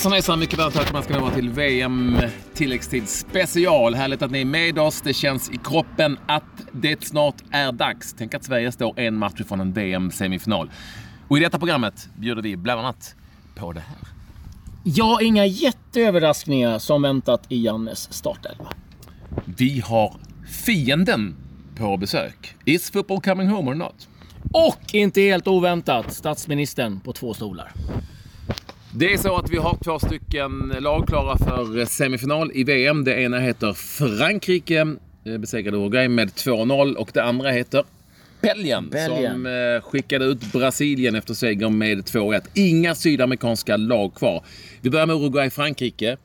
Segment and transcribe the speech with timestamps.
[0.00, 2.16] Hejsan hejsan, mycket varmt välkomna ska ni vara till VM
[2.54, 3.94] tilläggstid special.
[3.94, 5.00] Härligt att ni är med oss.
[5.00, 8.14] Det känns i kroppen att det snart är dags.
[8.18, 10.70] Tänk att Sverige står en match ifrån en VM-semifinal.
[11.28, 13.14] Och i detta programmet bjuder vi bland annat
[13.54, 13.98] på det här.
[14.84, 18.72] Ja, inga jätteöverraskningar som väntat i Jannes startelva.
[19.44, 20.16] Vi har
[20.66, 21.36] fienden
[21.76, 22.54] på besök.
[22.64, 24.08] Is football coming home or not?
[24.52, 27.72] Och inte helt oväntat, statsministern på två stolar.
[28.94, 33.04] Det är så att vi har två stycken lag klara för semifinal i VM.
[33.04, 37.84] Det ena heter Frankrike, eh, besegrade Uruguay med 2-0 och det andra heter
[38.40, 39.32] Belgien, Belgien.
[39.32, 42.42] som eh, skickade ut Brasilien efter seger med 2-1.
[42.54, 44.44] Inga sydamerikanska lag kvar.
[44.80, 46.16] Vi börjar med Uruguay-Frankrike.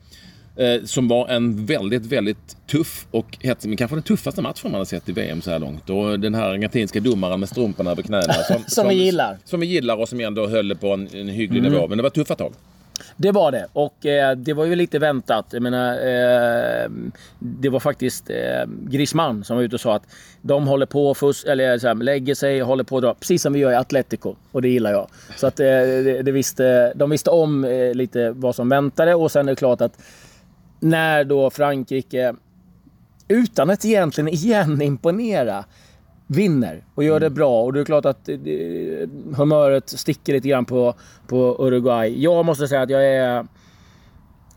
[0.56, 4.80] Eh, som var en väldigt, väldigt tuff och hetsig, men kanske den tuffaste matchen man
[4.80, 5.90] har sett i VM så här långt.
[5.90, 8.34] Och den här argentinska domaren med strumporna över knäna.
[8.66, 9.38] Som vi gillar.
[9.44, 11.88] Som vi gillar och som ändå höll på en, en hygglig nivå.
[11.88, 12.52] Men det var tuffa tag.
[13.16, 13.66] Det var det.
[13.72, 15.46] Och eh, det var ju lite väntat.
[15.50, 16.90] Jag menar, eh,
[17.38, 20.06] det var faktiskt eh, Griezmann som var ute och sa att
[20.42, 21.16] de håller på och
[21.46, 23.14] eller, så här, lägger sig och håller på att dra.
[23.14, 24.34] Precis som vi gör i Atletico.
[24.52, 25.08] Och det gillar jag.
[25.36, 29.14] Så att, eh, det, det visste, de visste om eh, lite vad som väntade.
[29.14, 29.98] Och sen är det klart att
[30.80, 32.34] när då Frankrike,
[33.28, 35.64] utan att egentligen igen imponera,
[36.26, 37.62] vinner och gör det bra.
[37.62, 38.36] Och det är klart att eh,
[39.36, 40.94] humöret sticker lite grann på,
[41.26, 42.22] på Uruguay.
[42.22, 43.46] Jag måste säga att jag är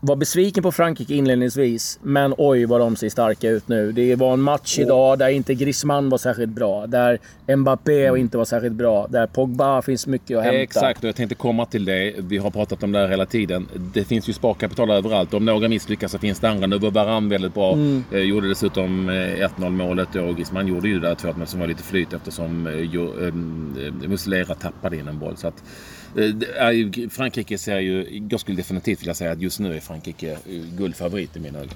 [0.00, 3.92] var besviken på Frankrike inledningsvis, men oj vad de ser starka ut nu.
[3.92, 7.18] Det var en match idag där inte Griezmann var särskilt bra, där
[7.56, 10.58] Mbappé inte var särskilt bra, där Pogba finns mycket att hämta.
[10.58, 12.14] Exakt, och jag tänkte komma till det.
[12.18, 13.68] Vi har pratat om det här hela tiden.
[13.94, 15.34] Det finns ju sparkapital överallt.
[15.34, 16.66] Om några misslyckas så finns det andra.
[16.66, 17.78] Nu var Varann väldigt bra.
[18.12, 21.66] Eh, gjorde dessutom eh, 1-0 målet och Griezmann gjorde ju det där 2 som var
[21.66, 25.36] lite flyt eftersom eh, eh, Muslera tappade in en boll.
[25.36, 25.62] Så att,
[26.16, 28.22] Eh, Frankrike ser ju...
[28.30, 30.36] Jag skulle definitivt vilja säga att just nu är Frankrike eh,
[30.78, 31.74] guldfavorit i mina ögon.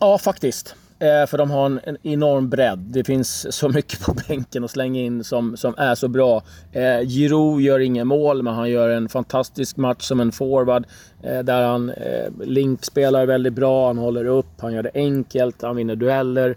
[0.00, 0.74] Ja, faktiskt.
[1.00, 2.78] Eh, för de har en, enorm bredd.
[2.78, 6.42] Det finns så mycket på bänken att slänga in som, som är så bra.
[6.72, 10.86] Eh, Giroud gör inga mål, men han gör en fantastisk match som en forward.
[11.22, 15.62] Eh, där han eh, Link spelar väldigt bra, han håller upp, han gör det enkelt,
[15.62, 16.56] han vinner dueller.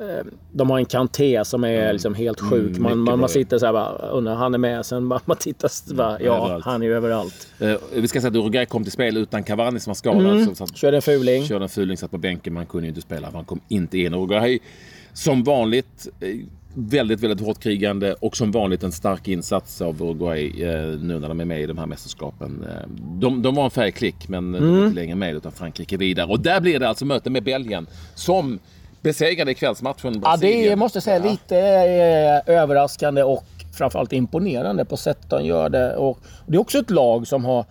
[0.00, 2.62] Eh, de har en Kanté som är liksom helt sjuk.
[2.62, 4.86] mycket man, man, man sitter så här bara, undrar, han är med.
[4.86, 6.64] Sen bara, man tittar, så bara, ja, Överallt.
[6.64, 7.48] han är ju överallt.
[7.58, 10.44] Eh, vi ska säga att Uruguay kom till spel utan Cavani som var skadad.
[10.44, 11.44] Så, så att Körde en fuling.
[11.44, 14.14] Körde en fuling, satt på bänken, man kunde ju inte spela han kom inte in.
[14.14, 14.58] Uruguay
[15.12, 16.36] som vanligt eh,
[16.74, 21.28] väldigt, väldigt hårt krigande och som vanligt en stark insats av Uruguay eh, nu när
[21.28, 22.64] de är med i de här mästerskapen.
[22.68, 22.88] Eh,
[23.20, 24.60] de, de var en färgklick men mm.
[24.60, 26.26] de är inte längre med utan Frankrike vidare.
[26.26, 28.58] Och där blir det alltså möte med Belgien som
[29.08, 33.44] besegrade i kvällsmatchen Ja, det måste jag säga lite eh, överraskande och
[33.78, 35.96] framförallt imponerande på sättet de gör det.
[35.96, 37.64] Och det är också ett lag som har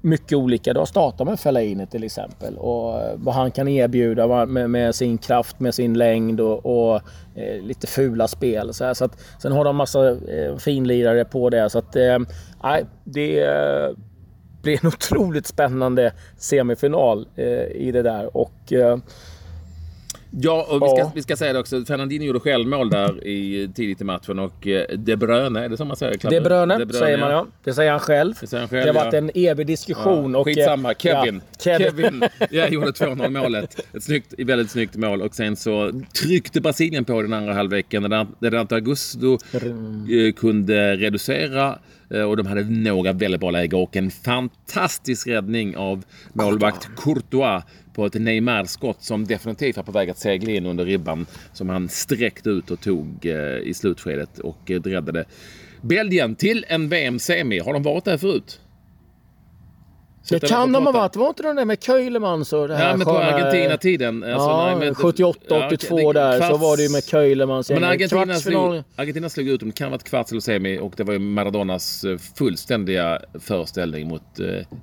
[0.00, 0.72] mycket olika.
[0.72, 4.94] Du har startat med Fellaini till exempel och eh, vad han kan erbjuda med, med
[4.94, 7.00] sin kraft, med sin längd och, och
[7.34, 8.74] eh, lite fula spel.
[8.74, 11.70] Så så att, sen har de massa eh, finlirare på det.
[11.70, 12.18] Så att, eh,
[13.04, 13.90] det eh,
[14.62, 17.28] blir en otroligt spännande semifinal
[17.74, 18.36] i det där.
[18.36, 18.72] Och,
[20.40, 21.12] Ja, och vi ska, Ja.
[21.14, 21.84] vi ska säga det också.
[21.84, 25.88] Fernandinho gjorde självmål där i, tidigt i matchen och eh, De Bruyne, är det som
[25.88, 26.30] man säger?
[26.30, 27.46] De Bruyne, säger man ja.
[27.64, 28.34] Det säger han själv.
[28.50, 29.18] Det han själv, det har varit ja.
[29.18, 30.32] en evig diskussion.
[30.32, 31.40] Ja, och, eh, skitsamma, Kevin.
[31.64, 31.90] Ja, Kevin.
[31.90, 32.22] Kevin.
[32.50, 33.80] ja, gjorde 2-0 målet.
[33.96, 35.22] Ett snyggt, väldigt snyggt mål.
[35.22, 38.02] Och sen så tryckte Brasilien på den andra halvleken.
[38.40, 41.78] Där, inte Augusto eh, kunde reducera.
[42.10, 47.62] Eh, Och de hade några väldigt bra lägen och en fantastisk räddning av målvakt Courtois
[47.94, 51.26] på ett Neymar-skott som definitivt var på väg att segla in under ribban.
[51.52, 55.24] Som han sträckte ut och tog eh, i slutskedet och eh, räddade
[55.80, 57.58] Belgien till en VM-semi.
[57.58, 58.60] Har de varit där förut?
[60.28, 61.16] Det kan de ha varit.
[61.16, 64.22] Var inte de där med Keulemans och det här Ja, men på Argentina-tiden.
[64.22, 67.04] Alltså, Ja, nej, men- 78, Ja, 82 det- där så kvarts- var det ju med
[67.04, 67.70] Keulemans.
[67.70, 67.84] Men.
[67.84, 69.68] Argentina slog, Argentina slog ut dem.
[69.68, 74.08] Det kan ha varit kvarts eller semi och det var ju Maradonas eh, fullständiga föreställning
[74.08, 74.22] mot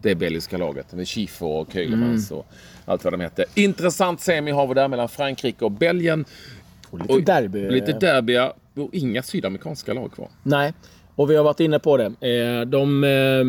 [0.01, 0.93] det belgiska laget.
[0.93, 2.39] Med Schifo och Keulemans Mm.
[2.39, 2.47] och
[2.89, 3.45] allt vad de hette.
[3.55, 6.25] Intressant semi har vi där mellan Frankrike och Belgien.
[6.91, 7.69] Lite Oj, derby.
[7.69, 10.29] Lite derbya och inga sydamerikanska lag kvar.
[10.43, 10.73] Nej,
[11.15, 12.05] och vi har varit inne på det.
[12.05, 13.43] Eh, De eh,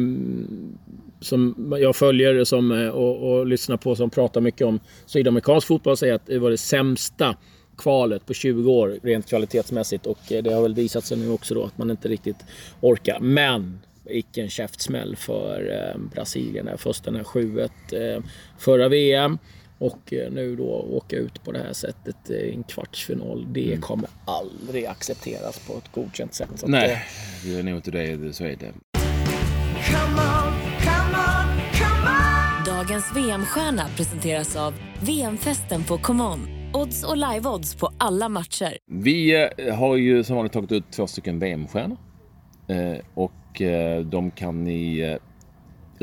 [1.20, 5.96] som jag följer som, eh, och, och lyssnar på som pratar mycket om sydamerikansk fotboll
[5.96, 7.36] säger att det var det sämsta
[7.78, 11.54] kvalet på 20 år rent kvalitetsmässigt och eh, det har väl visat sig nu också
[11.54, 12.44] då att man inte riktigt
[12.80, 13.20] orkar.
[13.20, 16.68] Men icke en käftsmäll för eh, Brasilien.
[16.78, 18.22] Först den här 7-1 eh,
[18.58, 19.38] förra VM
[19.78, 23.52] och eh, nu då åka ut på det här sättet eh, i en kvartsfinal.
[23.52, 26.48] Det kommer aldrig accepteras på ett godkänt sätt.
[26.56, 27.02] Så Nej,
[27.44, 28.36] det är nog inte det.
[28.36, 28.56] Så är det.
[28.56, 32.30] Come on, come on, come on.
[32.90, 36.48] Veckans VM-stjärna presenteras av VM-festen på ComeOn.
[36.74, 38.78] Odds och live-odds på alla matcher.
[38.86, 41.96] Vi har ju som vanligt tagit ut två stycken VM-stjärnor.
[42.68, 45.16] Eh, och och eh, de kan ni eh,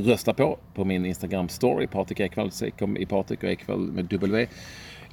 [0.04, 2.52] rösta på på min Instagram-story, Patrik Ekwall,
[2.98, 4.48] i Patrik och Ekwall med W.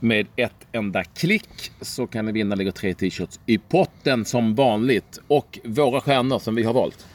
[0.00, 2.54] Med ett enda klick så kan ni vinna.
[2.54, 5.20] ligger tre t-shirts i potten som vanligt.
[5.28, 7.06] Och våra stjärnor som vi har valt.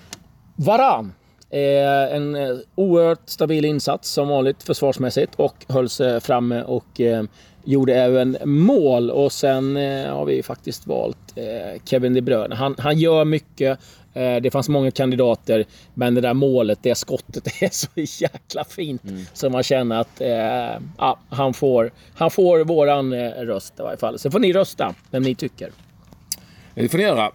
[0.56, 1.14] Varann.
[1.50, 7.24] Eh, en eh, oerhört stabil insats som vanligt försvarsmässigt och höll sig framme och eh,
[7.64, 9.12] gjorde även mål.
[9.12, 12.56] Och sen eh, har vi faktiskt valt eh, Kevin De Bruyne.
[12.56, 13.80] Han, han gör mycket.
[14.14, 19.04] Eh, det fanns många kandidater, men det där målet, det skottet är så jäkla fint.
[19.04, 19.26] Mm.
[19.34, 20.22] Så man känner att
[20.98, 24.20] ja, han, får, han får våran röst i varje fall.
[24.20, 25.72] Så får ni rösta vem ni tycker.
[26.74, 27.32] Det får ni göra.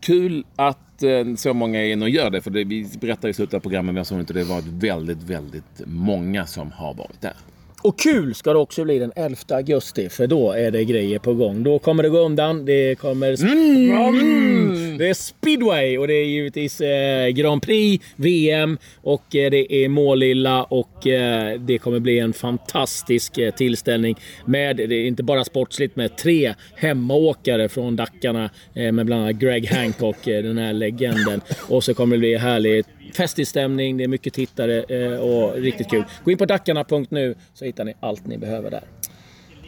[0.00, 2.40] kul att Eh, så många är inne och gör det.
[2.40, 5.22] För det, vi berättade i slutet av programmet, men jag såg inte det var väldigt,
[5.22, 7.34] väldigt många som har varit där.
[7.82, 11.34] Och kul ska det också bli den 11 augusti, för då är det grejer på
[11.34, 11.62] gång.
[11.62, 12.64] Då kommer det gå undan.
[12.64, 13.42] Det kommer...
[13.42, 14.98] Mm.
[14.98, 19.88] Det är speedway och det är givetvis eh, Grand Prix, VM och eh, det är
[19.88, 25.44] Målilla och eh, det kommer bli en fantastisk eh, tillställning med, det är inte bara
[25.44, 30.72] sportsligt, med tre hemmaåkare från Dackarna eh, med bland annat Greg Hancock, eh, den här
[30.72, 31.40] legenden.
[31.68, 35.90] Och så kommer det bli härligt festig stämning, det är mycket tittare eh, och riktigt
[35.90, 36.04] kul.
[36.24, 38.84] Gå in på dackarna.nu så hittar ni allt ni behöver där.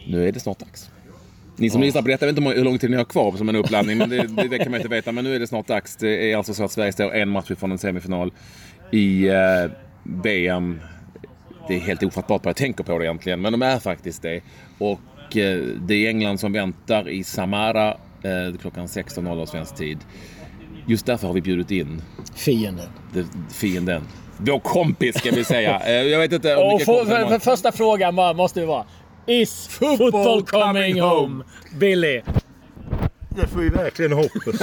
[0.06, 0.90] Nu är det snart dags.
[1.56, 1.84] Ni som ja.
[1.84, 3.98] lyssnar på detta, jag vet inte hur lång tid ni har kvar som en uppladdning,
[3.98, 5.12] men det, det, det, kan man inte veta.
[5.12, 5.96] Men nu är det snart dags.
[5.96, 8.32] Det är alltså så att Sverige står en match ifrån en semifinal
[8.90, 9.70] i eh,
[10.02, 10.80] VM.
[11.68, 14.40] Det är helt ofattbart vad jag tänker på det egentligen, men de är faktiskt det.
[14.78, 15.58] Och eh,
[15.88, 17.88] det är England som väntar i Samara
[18.22, 19.98] eh, klockan 16.00 svensk tid.
[20.90, 22.02] Just därför har vi bjudit in
[22.34, 22.88] fienden.
[23.12, 24.02] Det, fienden.
[24.36, 25.80] Vår kompis ska vi säga.
[25.86, 28.84] Eh, jag vet inte om Och för, för, för första frågan måste det vara.
[29.26, 31.44] Is football coming home?
[31.78, 32.22] Billy.
[33.36, 34.60] Det får vi verkligen hoppas.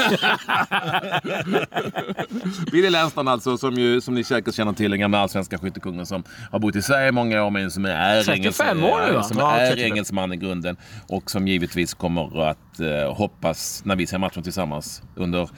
[2.71, 6.24] Billy Lernstrand alltså, som, ju, som ni säkert känner till, den gamla allsvenska skyttekungen som
[6.51, 9.51] har bott i Sverige i många år men som är, 35 år nu Som ja,
[9.57, 10.77] är engelsman i grunden
[11.07, 15.50] och som givetvis kommer att uh, hoppas när vi ser matchen tillsammans under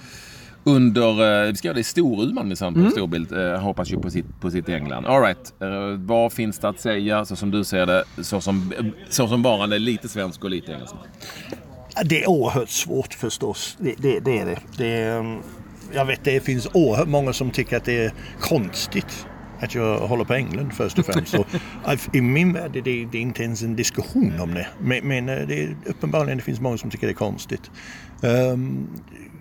[0.64, 2.92] under, eh, vi ska göra det i Storuman minsann på mm.
[2.92, 3.34] storbild.
[3.34, 5.06] Eh, hoppas ju på sitt, på sitt England.
[5.06, 8.74] Alright, eh, vad finns det att säga så som du ser det, så som,
[9.10, 11.04] så som varande lite svensk och lite engelsman?
[12.06, 13.78] Det är oerhört svårt förstås.
[13.80, 14.60] Det, det, det är det.
[14.78, 15.40] det är,
[15.94, 19.28] jag vet det finns oerhört många som tycker att det är konstigt
[19.60, 21.32] att jag håller på England först och främst.
[21.32, 21.46] Så,
[22.14, 24.68] I min värld är det, det är inte ens en diskussion om det.
[24.80, 27.72] Men, men det är uppenbarligen det finns många som tycker det är konstigt.
[28.22, 28.88] Um,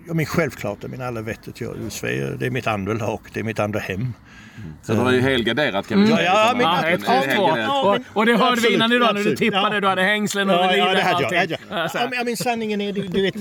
[0.09, 2.35] Ja, men självklart, jag menar, alla vet att jag är Sverige.
[2.39, 4.13] Det är mitt andra lag, det är mitt andra hem.
[4.59, 4.73] Mm.
[4.83, 6.23] Så du har ju helgarderat kan vi säga.
[6.23, 9.35] Ja, men, ja, ett, ja, ja, och, och det hörde vi innan idag när du
[9.35, 9.75] tippade.
[9.75, 9.81] Ja.
[9.81, 11.51] Du hade hängslen över det hade jag.
[11.51, 11.89] jag.
[11.93, 13.33] Ja, men, sanningen är, du, du vet,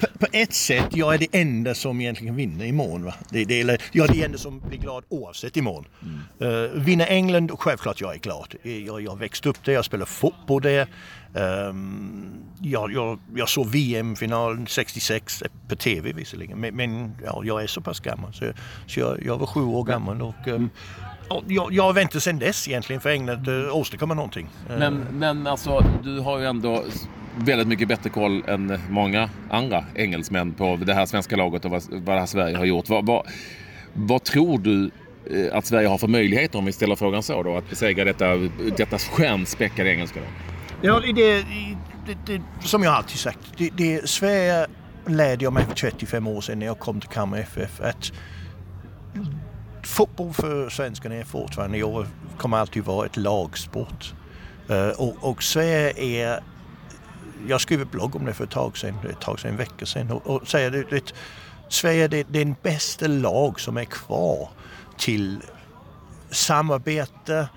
[0.00, 3.04] på, på, ett sätt, jag är det enda som egentligen vinner imorgon.
[3.04, 3.14] Va?
[3.30, 5.84] Det, det, eller, jag är det enda som blir glad oavsett imorgon.
[6.40, 6.54] Mm.
[6.54, 8.54] Uh, vinner England, självklart jag är glad.
[8.62, 10.86] Jag, jag har växt upp där, jag spelar fotboll där.
[11.36, 17.62] Ehm, um, jag, jag, jag såg VM-finalen 66 på TV visserligen, men, men ja, jag
[17.62, 18.44] är så pass gammal så,
[18.86, 20.70] så jag, jag var sju år gammal och ehm, um,
[21.46, 24.48] jag, jag har väntat sedan dess egentligen för England att uh, eh, åstadkomma någonting.
[24.70, 24.78] Ehm.
[24.78, 26.84] Men, men alltså, du har ju ändå
[27.36, 31.82] väldigt mycket bättre koll än många andra engelsmän på det här svenska laget och vad,
[31.90, 32.88] vad det här Sverige har gjort.
[32.88, 33.26] Vad, vad,
[33.92, 34.90] vad tror du
[35.30, 37.56] eh, att Sverige har för möjligheter om vi ställer frågan så då?
[37.56, 38.36] Att besegra detta,
[38.76, 40.55] detta stjärnspäckade engelska lag?
[40.82, 44.66] Ja, det, det, det, som jag alltid sagt, det, det, Sverige
[45.06, 48.12] lärde jag mig för 35 år sedan när jag kom till Kalmar FF att
[49.82, 52.06] fotboll för svenskarna är fortfarande, jag
[52.38, 54.14] kommer alltid vara ett lagsport.
[54.68, 56.40] Eh, och, och Sverige är,
[57.48, 59.86] jag skrev ett blogg om det för ett tag sedan, ett tag sedan, en vecka
[59.86, 61.14] sedan och, och säger det, det,
[61.68, 64.48] Sverige är det, det är den bästa lag som är kvar
[64.98, 65.40] till
[66.30, 67.48] samarbete,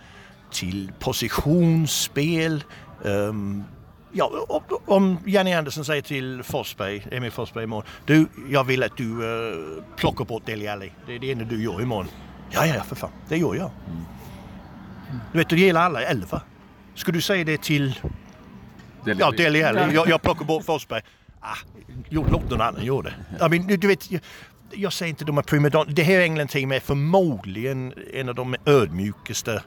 [0.52, 2.64] till positionsspel,
[3.03, 3.63] Um,
[4.12, 4.48] ja,
[4.86, 7.88] om Janne Andersson säger till Forsberg, Emil Forsberg imorgon.
[8.06, 10.91] Du, jag vill att du uh, plockar bort Deli Alli.
[11.06, 12.08] Det är det enda du gör imorgon.
[12.51, 13.12] Ja, ja, för fan.
[13.29, 13.72] Det gör jag.
[13.88, 14.01] Mm.
[15.32, 16.41] Du vet, det gäller alla elva.
[16.96, 18.00] Ska du säga det till
[19.06, 19.94] Deli ja, Deli Alli?
[19.94, 21.01] Jag, jag plockar bort Forsberg.
[21.39, 21.58] Ah,
[22.10, 23.46] låt någon annan göra det.
[23.46, 24.22] I mean, du, du vet, jag,
[24.72, 25.91] jag säger inte de är primadonna.
[25.91, 29.63] Det här England-teamet är förmodligen en av de ödmjukaste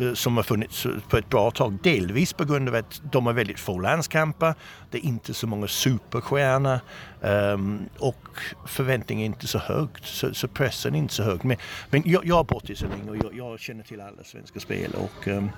[0.00, 1.78] Eh, som har funnits eh, på ett bra tag.
[1.82, 4.54] Delvis på grund av att de har väldigt få landskamper.
[4.90, 6.80] Det är inte så många superstjärnor
[7.26, 10.06] um, och förväntningen är inte så högt.
[10.06, 11.44] Så, så, pressen är inte så hög.
[11.44, 11.56] Men,
[11.90, 14.60] men jag, jag har bott i så länge och jag, jag, känner till alla svenska
[14.60, 14.90] spel.
[14.94, 15.50] Och, um,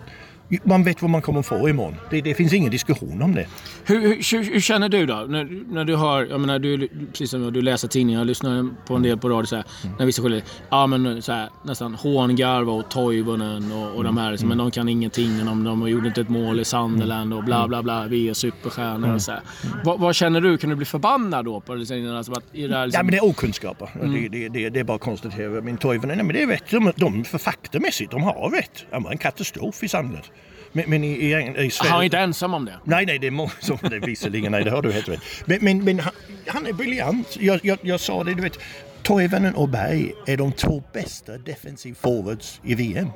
[0.64, 1.96] man vet vad man kommer få imorgon.
[2.10, 3.46] Det, det finns ingen diskussion om det.
[3.84, 5.14] Hur, hur, hur, känner du då?
[5.14, 9.02] När, när du hör, jag menar, du, precis som du läser tidningar, lyssnar på en
[9.02, 9.96] del på radio så här, mm.
[9.98, 14.28] när vissa skyller, ja men så här, nästan Hångarva och Toivonen och, och de här,
[14.28, 14.48] mm.
[14.48, 15.44] men de kan ingenting.
[15.44, 17.68] De, de gjorde inte ett mål i Sunderland och bla mm.
[17.68, 19.14] bla bla, vi är superstjärnor mm.
[19.14, 19.40] och så här.
[19.64, 19.78] Mm.
[19.84, 20.58] Vad, vad, känner du?
[20.58, 21.57] Kan du bli förbannad då?
[21.66, 22.98] Det, alltså, att, i det här, liksom...
[22.98, 23.88] Ja men det är okunskaper.
[23.94, 24.12] Mm.
[24.12, 25.48] Det, det, det, det, är bara att konstatera.
[25.48, 26.70] Men Toivonen, men det är rätt.
[26.70, 28.84] De, de för faktamässigt, de har rätt.
[28.90, 30.26] Han var en katastrof i Sunderland.
[30.72, 31.90] Men, men i, i, i Sverige...
[31.90, 32.74] Han är inte ensam om det.
[32.84, 34.52] Nej, nej, det är många som det visserligen.
[34.52, 35.20] Nej, det har du helt rätt.
[35.44, 36.12] Men, men, men han,
[36.46, 37.36] han, är briljant.
[37.40, 38.58] Jag, jag, jag sa det, du vet.
[39.02, 43.08] Toivonen och Berg är de två bästa defensiv forwards i VM.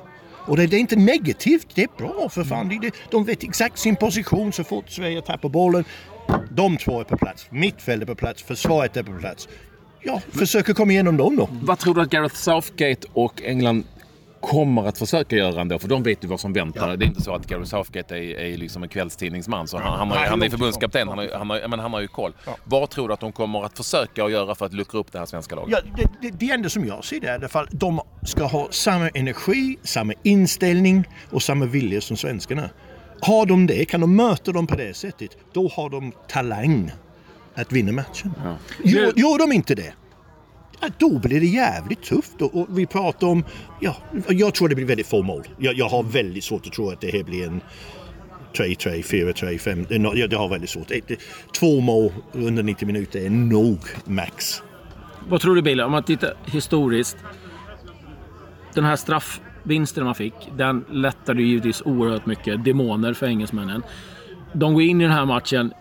[0.45, 2.69] Och det, det, är inte negativt, det är bra för fan.
[2.69, 5.83] De, de vet exakt sin position så fort Sverige tappar bollen.
[6.49, 9.47] De två är på plats, mittfältet är på plats, försvaret är på plats.
[10.01, 11.49] Ja, försöker komma igenom dem då.
[11.51, 13.83] Vad tror du att Gareth Southgate och England
[14.43, 16.89] kommer att försöka göra ändå, för de vet ju vad som väntar.
[16.89, 16.95] Ja.
[16.95, 20.11] Det är inte så att Gary Southgate är, är liksom en kvällstidningsman, så han, han,
[20.11, 22.33] har, han är förbundskapten, han har, han, har, men han har ju koll.
[22.45, 22.57] Ja.
[22.63, 25.25] Vad tror du att de kommer att försöka göra för att luckra upp det här
[25.25, 25.71] svenska laget?
[25.71, 29.09] Ja, det, det, det enda som jag ser det är fall, de ska ha samma
[29.09, 32.69] energi, samma inställning och samma vilja som svenskarna.
[33.25, 36.91] Har de det, kan de möta dem på det sättet, då har de talang
[37.55, 38.33] att vinna matchen.
[38.43, 38.57] Ja.
[38.83, 39.93] Gör, gör de inte det,
[40.97, 42.41] då blir det jävligt tufft.
[42.41, 43.43] Och, och vi pratar om,
[43.79, 43.95] ja,
[44.29, 45.47] jag tror det blir väldigt få mål.
[45.57, 47.61] Jag, jag har väldigt svårt att tro att det här blir en
[48.53, 49.03] 3-3,
[49.33, 49.85] 4-3, 5.
[50.29, 50.91] Det har väldigt svårt.
[51.59, 54.61] Två mål under 90 minuter är nog max.
[55.27, 57.17] Vad tror du Bille, om man tittar historiskt.
[58.73, 58.95] Den här
[59.63, 63.83] Vinsten man fick, den lättade givetvis oerhört mycket demoner för engelsmännen.
[64.53, 65.73] De går in i den här matchen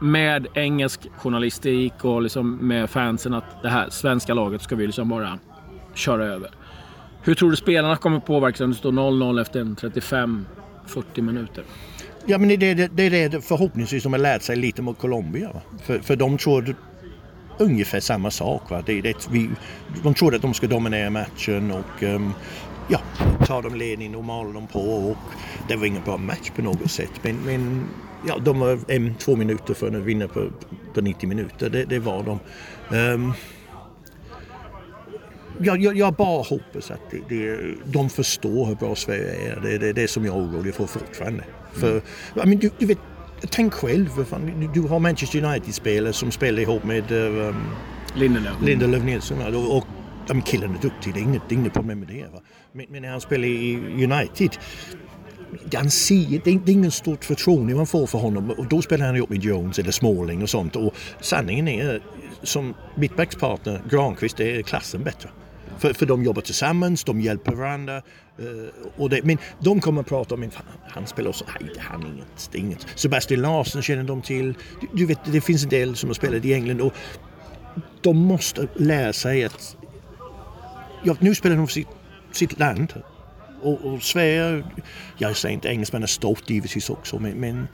[0.00, 5.08] med engelsk journalistik och liksom med fansen att det här svenska laget ska vi liksom
[5.08, 5.38] bara
[5.94, 6.50] köra över.
[7.22, 11.64] Hur tror du spelarna kommer påverkas om det står 0-0 efter 35-40 minuter?
[12.26, 15.50] Ja, men det, det, det är det förhoppningsvis de har lärt sig lite mot Colombia.
[15.82, 16.74] För, för de tror
[17.58, 18.70] ungefär samma sak.
[18.70, 18.82] Va?
[18.86, 19.50] Det, det, vi,
[20.02, 22.34] de trodde att de ska dominera matchen och um,
[22.92, 23.00] ja,
[23.46, 24.80] tar de ledningen och maler dem på.
[24.80, 25.16] Och
[25.68, 27.10] det var ingen bra match på något sätt.
[27.22, 27.86] Men, men
[28.26, 30.50] ja, de var en, två minuter för att vinna på,
[30.94, 31.70] på 90 minuter.
[31.70, 32.38] Det, det var de.
[32.96, 33.32] Um,
[35.58, 39.60] jag, jag, jag, bara hoppas att det, det, de förstår hur bra Sverige är.
[39.60, 41.44] Det är det, det som jag är orolig för fortfarande.
[41.72, 42.02] För, mm.
[42.34, 42.98] I mean, du, du vet,
[43.50, 44.08] tänk själv.
[44.60, 47.56] Du, du har Manchester United-spelare som spelar ihop med um,
[48.14, 48.54] Lindelöf.
[48.62, 49.54] Lindelöf Nilsson.
[49.54, 49.86] Och, och
[50.28, 52.26] ja, killen är duktig, det är inget, det är inget problem med det.
[52.32, 52.40] Va?
[52.72, 54.58] Men, men när han spelar i United
[55.74, 59.16] han ser, det är ingen stort förtroende man får för honom och då spelar han
[59.16, 62.00] ihop med Jones eller Smalling och sånt och sanningen är
[62.42, 65.28] som mittbackspartner Granqvist är klassen bättre.
[65.78, 67.96] För, för de jobbar tillsammans, de hjälper varandra.
[67.96, 72.02] Eh, och det, men de kommer att prata om, fan, han spelar också, nej han
[72.02, 72.86] är inget, det är inget.
[72.94, 74.54] Sebastian Larsson känner de till.
[74.80, 76.92] Du, du, vet, det finns en del som har spelat i England och
[78.00, 79.76] de måste lära sig att,
[81.02, 81.88] ja nu spelar de för sitt,
[82.32, 82.94] sitt land
[83.62, 84.64] och, och Sverige,
[85.18, 87.68] jag säger inte engelsmännen är stolt givetvis också men, men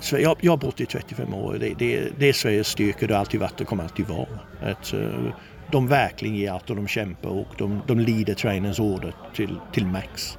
[0.00, 1.56] Sverige, jag, jag har bott i 35 år.
[1.60, 4.38] Det, det, det är Sveriges styrka, det har alltid varit och kommer alltid vara.
[4.62, 5.32] Att, uh,
[5.70, 9.86] de verkligen ger allt och de kämpar och de, de lider tränarens order till, till
[9.86, 10.38] max.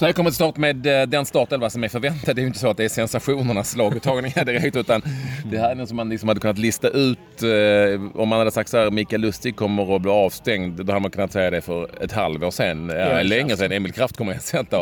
[0.00, 2.36] Sverige kommer till start med eh, den startelva som är förväntad.
[2.36, 5.02] Det är ju inte så att det är sensationernas laguttagningar direkt utan
[5.50, 7.42] det här är något som man liksom hade kunnat lista ut.
[7.42, 10.84] Eh, om man hade sagt så här, Mikael Lustig kommer att bli avstängd.
[10.84, 12.88] Då hade man kunnat säga det för ett halvår sedan.
[12.88, 13.72] Ja, länge sedan.
[13.72, 14.76] Emil Kraft kommer ersätta.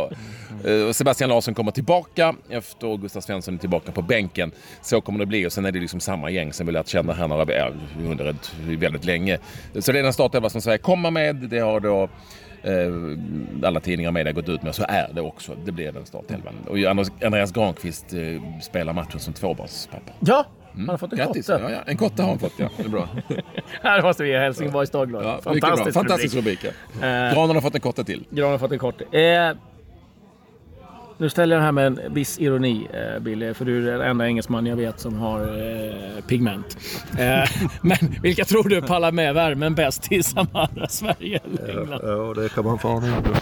[0.64, 4.52] Eh, Sebastian Larsson kommer tillbaka efter Gustav Svensson är tillbaka på bänken.
[4.82, 7.12] Så kommer det bli och sen är det liksom samma gäng som vi lärt känna
[7.12, 7.72] här några,
[8.10, 8.34] under
[8.76, 9.38] väldigt länge.
[9.78, 11.37] Så det är den startelva som Sverige kommer med.
[11.37, 12.47] Det har då Eh,
[13.64, 14.74] alla tidningar och media gått ut med.
[14.74, 15.52] Så är det också.
[15.64, 16.54] Det blir den startelvan.
[16.68, 16.78] Och
[17.24, 20.12] Andreas Granqvist eh, spelar matchen som tvåbarnspappa.
[20.20, 20.88] Ja, Mm.
[20.88, 21.46] Han har fått en Grattis.
[21.46, 21.62] kotte.
[21.62, 21.78] Ja, ja.
[21.86, 22.68] En kotte har han fått, ja.
[22.76, 23.08] Det är bra.
[23.82, 25.24] Här måste vi ge Helsingborgs Dagblad.
[25.24, 26.58] Ja, Fantastisk, Fantastisk rubrik.
[26.64, 26.68] ja.
[26.68, 28.24] uh, Granen har fått en kotte till.
[28.30, 29.04] Granen har fått en kotte.
[29.04, 29.56] Uh,
[31.18, 34.10] nu ställer jag den här med en viss ironi, eh, Billy, för du är den
[34.10, 36.78] enda engelsman jag vet som har eh, pigment.
[37.18, 37.50] Eh,
[37.82, 42.00] men vilka tror du pallar med värmen bäst i Samara, Sverige eller England?
[42.02, 43.40] Ja, det kan man fan inte.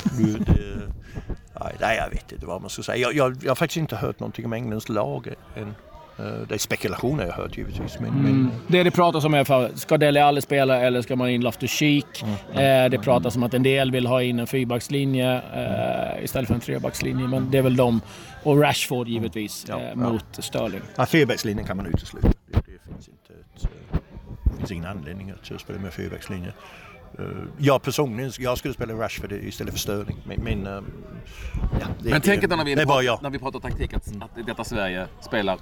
[1.80, 2.98] Nej, jag vet inte vad man ska säga.
[2.98, 5.74] Jag, jag, jag har faktiskt inte hört någonting om Englands lag än.
[6.18, 8.00] Eh, det är spekulationer jag har hört givetvis.
[8.00, 8.22] Men, Mm.
[8.24, 11.40] men Det det pratas om är för, ska Dele Alli spela eller ska man in
[11.40, 12.24] Loftus Cheek?
[12.52, 12.58] Eh,
[12.90, 16.60] det pratas om att en del vill ha in en fyrbackslinje eh, istället för en
[16.60, 17.28] trebackslinje.
[17.28, 18.00] Men det är väl de.
[18.42, 19.94] Och Rashford givetvis Ja, eh, ja.
[19.96, 20.80] mot Sterling.
[20.96, 22.28] ja, fyrbackslinjen kan man utesluta.
[22.28, 23.32] Det, det, finns inte
[23.62, 23.68] ett,
[24.44, 26.52] det finns ingen anledning att spela med fyrbackslinje.
[27.58, 30.16] Jag personligen, jag skulle spela Rashford istället för Sterling.
[30.24, 30.64] Men, men,
[31.80, 33.22] ja, det, Men tänk då när vi, det är bara jag.
[33.22, 35.58] när vi pratar taktik att, att detta Sverige spelar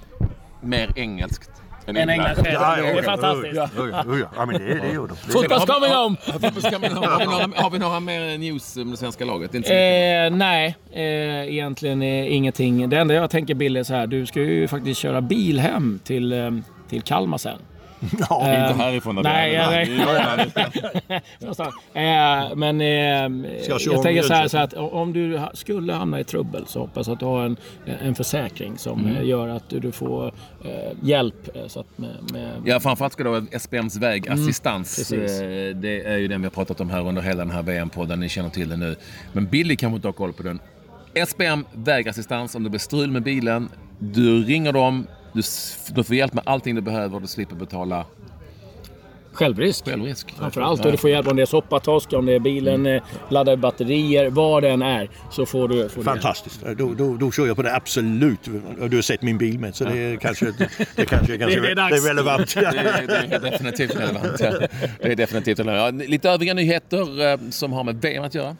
[0.65, 1.51] mer engelskt
[1.87, 2.35] En England.
[2.43, 3.55] Det är fantastiskt.
[3.55, 5.15] Ja, ja, ja, ja, men det, det gör de.
[5.15, 6.17] Fotboll's coming home!
[6.25, 9.55] Har, vi några, har vi några mer news om det svenska laget?
[9.55, 9.75] Inte.
[9.75, 11.01] Eh, nej, eh,
[11.53, 12.89] egentligen eh, ingenting.
[12.89, 14.07] Det enda jag tänker Bill är så här.
[14.07, 16.51] Du ska ju faktiskt köra bil hem till, eh,
[16.89, 17.57] till Kalmar sen.
[18.29, 19.15] Ja, inte härifrån.
[19.15, 19.57] där nej,
[21.07, 21.21] nej.
[21.39, 21.75] Någonstans.
[21.93, 22.87] eh, men eh,
[23.67, 26.79] jag jag tänker så här, så att om du ha- skulle hamna i trubbel så
[26.79, 27.57] hoppas jag att du har en,
[28.01, 29.15] en försäkring som Mm.
[29.17, 30.27] eh, gör att du får
[30.65, 30.71] eh,
[31.01, 31.55] hjälp.
[31.55, 35.11] eh, Så att med, med, Ja, framförallt ska det vara SPMs vägassistans.
[35.11, 35.25] Mm.
[35.25, 38.19] Eh, det är ju den vi har pratat om här under hela den här VM-podden.
[38.19, 38.95] Ni känner till det nu.
[39.33, 40.59] Men Billy kanske inte har koll på den.
[41.27, 43.69] SPM vägassistans om det blir strul med bilen.
[43.99, 45.07] Du ringer dem.
[45.35, 45.41] Du,
[45.95, 48.05] du får hjälp med allting du behöver och du slipper betala
[49.33, 49.85] självrisk.
[49.85, 50.31] självrisk.
[50.37, 50.85] Framförallt.
[50.85, 52.95] Och du får hjälp om det är soppatosk, om det är bilen, Mm.
[52.95, 55.09] eh, laddar batterier, vad det än är.
[55.31, 56.21] Så får du, får du hjälp.
[56.21, 56.61] Fantastiskt.
[56.77, 58.39] Då, då, då kör jag på det absolut.
[58.81, 60.45] Och du har sett min bil med så det är kanske,
[60.95, 62.53] det kanske är, ganska, Det är det är relevant.
[62.55, 64.39] Det är, det är definitivt relevant.
[64.39, 64.51] Ja.
[65.01, 66.01] Det är definitivt relevant.
[66.01, 68.55] Ja, lite övriga nyheter eh, som har med VM att göra.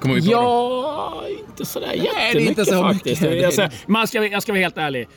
[0.00, 0.42] Kommer vi på dem?
[0.44, 3.22] Ja, inte sådär det är jättemycket inte så faktiskt.
[3.22, 3.42] mycket.
[3.42, 5.08] Jag, ska, jag ska vara helt ärlig.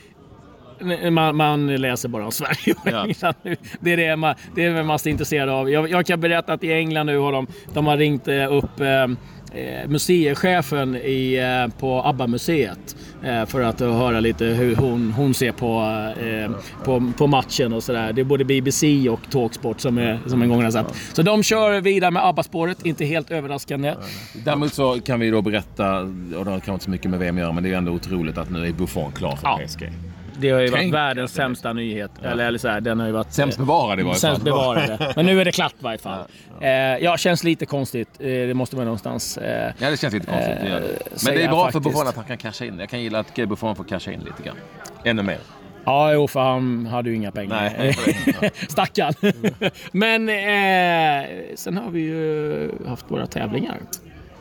[1.10, 3.04] Man, man läser bara om Sverige och Ja.
[3.06, 3.56] England nu.
[3.80, 5.70] Det är det man, det är mest intresserad av.
[5.70, 8.80] Jag, jag kan berätta att i England nu har de, de har ringt eh, upp
[8.80, 9.02] eh,
[9.60, 11.34] eh, museichefen i,
[11.66, 15.82] eh, på ABBA-museet eh, för att höra lite hur hon, hon ser på,
[16.84, 18.12] på, på matchen och sådär.
[18.12, 20.86] Det är både BBC och Talksport som, är, som en gång har sett.
[21.12, 23.94] Så de kör vidare med ABBA-spåret, inte helt överraskande.
[24.44, 27.36] Däremot så kan vi då berätta, och det har kanske inte så mycket med VM
[27.36, 29.60] att göra, men det är ändå otroligt att nu är Buffon klar för Ja.
[30.38, 32.10] Det har ju varit Tänk världens sämsta nyhet.
[32.22, 33.32] Eller, eller så här, den har ju varit...
[33.32, 34.44] Sämst bevarad i varje Sämst fall.
[34.44, 35.12] bevarade.
[35.16, 36.24] Men nu är det klart i varje fall.
[36.60, 36.72] Ja, eh,
[37.04, 38.08] ja känns lite konstigt.
[38.18, 39.38] Eh, det måste vara någonstans...
[39.38, 40.56] Eh, Ja, det känns lite konstigt.
[40.60, 40.76] det det.
[40.76, 40.80] Eh,
[41.26, 41.80] Men det är bra för.
[41.80, 42.78] Buffon att han kan casha in.
[42.78, 44.56] Jag kan gilla att Buffon får casha in lite grann.
[45.04, 45.38] Ännu mer.
[45.84, 47.72] ja, jo, för han hade ju inga pengar.
[47.78, 47.94] Nej.
[48.68, 49.14] Stackarn.
[49.92, 53.76] Men eh, sen har vi ju haft våra tävlingar.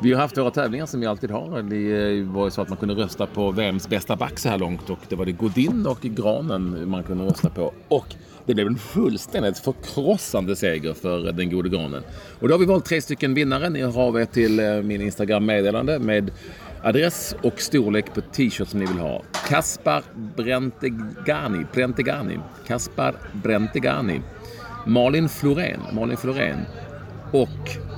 [0.04, 1.62] Vi har haft våra tävlingar som vi alltid har.
[1.62, 4.58] Det eh, var ju så att man kunde rösta på vems bästa back så här
[4.58, 7.74] långt och det var det Godin och Granen man kunde rösta på.
[7.88, 12.04] Och det blev en fullständigt förkrossande seger för den gode Granen.
[12.40, 13.70] Och då har vi valt tre stycken vinnare.
[13.70, 16.32] Ni hör av er till eh, min Instagram-meddelande med
[16.84, 19.24] adress och storlek på t-shirt som ni vill ha.
[19.48, 20.04] Kaspar
[20.38, 24.22] Brentegani, Brentegani, Kaspar Brentegani,
[24.86, 26.66] Malin Florén, Malin Florén
[27.32, 27.91] och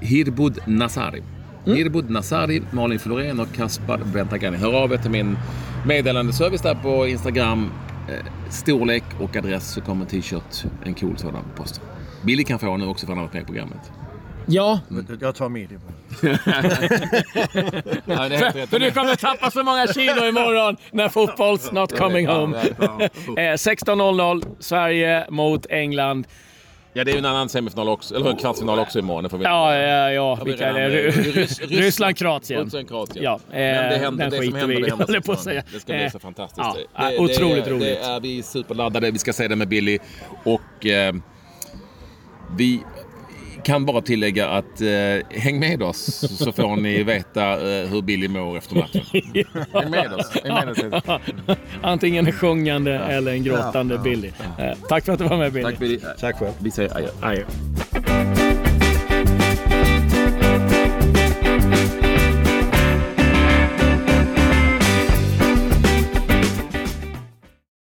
[0.00, 1.22] Hirbud Nasari.
[1.66, 4.56] Hirbud Nasari, Malin Florén och Kaspar Brentagani.
[4.56, 5.38] Hör av er till min
[5.86, 7.70] meddelandeservice där på Instagram.
[8.08, 11.84] Eh, storlek och adress så kommer en t-shirt, en cool sådan på posten.
[12.24, 13.92] Billy kan få nu också för han har varit med i programmet.
[14.50, 14.80] Ja,
[15.20, 15.78] Jag tar med det.
[18.06, 22.58] Ja, för du kommer tappa så många kilo imorgon när fotboll's not coming home.
[22.58, 26.26] Eh, 16.00, Sverige mot England.
[26.98, 29.30] Ja, det är ju en annan semifinal också, eller en kvartsfinal också imorgon.
[29.30, 30.34] Får vi Ja, ja, ja.
[30.44, 31.10] vi Vilka är det?
[31.10, 32.64] Ryss- Ryssland- Kroatien.
[32.64, 33.24] Ryssland, Kroatien.
[33.24, 35.20] Ja, Men det, eh, händer, det som händer, det händer.
[35.20, 35.62] på att säga.
[35.72, 36.58] Det ska bli Eh, så fantastiskt.
[36.94, 37.80] ja, det, eh, otroligt det, roligt.
[38.02, 39.10] Det är vi superladdade.
[39.10, 39.98] Vi ska se det med Billy.
[40.44, 41.14] Och eh,
[42.56, 42.80] vi
[43.64, 48.28] kan bara tillägga att eh, häng med oss så får ni veta eh, hur Billy
[48.28, 49.02] mår efter matchen.
[49.72, 50.32] Häng med oss.
[50.44, 51.18] Häng med oss.
[51.82, 54.30] Antingen en sjungande eller en gråtande Billy.
[54.58, 55.64] Eh, tack för att du var med Billy.
[55.64, 56.00] Tack Billy.
[56.20, 56.52] Tack själv.
[56.58, 57.08] Vi säger adjö.
[57.22, 57.44] Adjö.